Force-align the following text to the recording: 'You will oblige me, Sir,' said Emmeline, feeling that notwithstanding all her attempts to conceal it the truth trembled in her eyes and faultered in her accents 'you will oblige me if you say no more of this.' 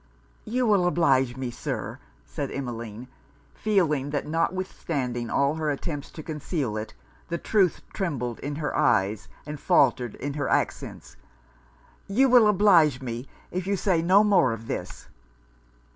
'You 0.45 0.65
will 0.65 0.87
oblige 0.87 1.37
me, 1.37 1.51
Sir,' 1.51 1.99
said 2.25 2.49
Emmeline, 2.49 3.07
feeling 3.53 4.09
that 4.09 4.25
notwithstanding 4.25 5.29
all 5.29 5.53
her 5.53 5.69
attempts 5.69 6.09
to 6.13 6.23
conceal 6.23 6.75
it 6.75 6.95
the 7.27 7.37
truth 7.37 7.81
trembled 7.93 8.39
in 8.39 8.55
her 8.55 8.75
eyes 8.75 9.27
and 9.45 9.59
faultered 9.59 10.15
in 10.15 10.33
her 10.33 10.49
accents 10.49 11.17
'you 12.07 12.27
will 12.29 12.47
oblige 12.47 12.99
me 12.99 13.27
if 13.51 13.67
you 13.67 13.77
say 13.77 14.01
no 14.01 14.23
more 14.23 14.53
of 14.53 14.65
this.' 14.65 15.05